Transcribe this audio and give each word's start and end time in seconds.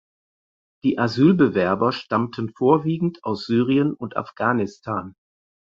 Die 0.83 0.97
Asylbewerber 0.97 1.91
stammten 1.91 2.49
vorwiegend 2.57 3.23
aus 3.23 3.45
Syrien 3.45 3.93
und 3.93 4.17
Afghanistan. 4.17 5.13